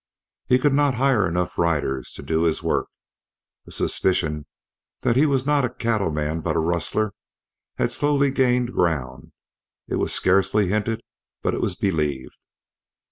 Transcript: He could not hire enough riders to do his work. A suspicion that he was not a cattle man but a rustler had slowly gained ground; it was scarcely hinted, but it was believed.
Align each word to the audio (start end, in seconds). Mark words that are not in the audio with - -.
He 0.47 0.57
could 0.57 0.73
not 0.73 0.95
hire 0.95 1.27
enough 1.27 1.59
riders 1.59 2.11
to 2.13 2.23
do 2.23 2.41
his 2.41 2.63
work. 2.63 2.87
A 3.67 3.71
suspicion 3.71 4.47
that 5.01 5.15
he 5.15 5.27
was 5.27 5.45
not 5.45 5.63
a 5.63 5.69
cattle 5.69 6.09
man 6.09 6.41
but 6.41 6.55
a 6.55 6.59
rustler 6.59 7.13
had 7.75 7.91
slowly 7.91 8.31
gained 8.31 8.73
ground; 8.73 9.31
it 9.87 9.97
was 9.97 10.11
scarcely 10.11 10.69
hinted, 10.69 11.03
but 11.43 11.53
it 11.53 11.61
was 11.61 11.75
believed. 11.75 12.39